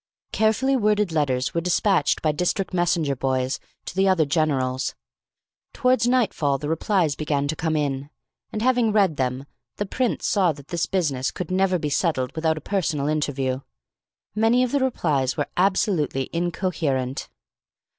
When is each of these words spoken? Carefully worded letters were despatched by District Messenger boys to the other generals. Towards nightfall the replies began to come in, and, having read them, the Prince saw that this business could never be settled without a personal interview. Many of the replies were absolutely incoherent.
Carefully 0.31 0.75
worded 0.75 1.11
letters 1.11 1.53
were 1.53 1.61
despatched 1.61 2.23
by 2.23 2.31
District 2.31 2.73
Messenger 2.73 3.15
boys 3.15 3.59
to 3.85 3.95
the 3.95 4.07
other 4.07 4.25
generals. 4.25 4.95
Towards 5.73 6.07
nightfall 6.07 6.57
the 6.57 6.67
replies 6.69 7.13
began 7.15 7.47
to 7.47 7.55
come 7.55 7.75
in, 7.75 8.09
and, 8.51 8.63
having 8.63 8.91
read 8.91 9.17
them, 9.17 9.45
the 9.75 9.85
Prince 9.85 10.25
saw 10.25 10.53
that 10.53 10.69
this 10.69 10.87
business 10.87 11.29
could 11.29 11.51
never 11.51 11.77
be 11.77 11.89
settled 11.91 12.35
without 12.35 12.57
a 12.57 12.61
personal 12.61 13.07
interview. 13.07 13.59
Many 14.33 14.63
of 14.63 14.71
the 14.71 14.79
replies 14.79 15.37
were 15.37 15.49
absolutely 15.55 16.31
incoherent. 16.33 17.29